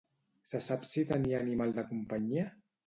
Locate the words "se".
0.51-0.61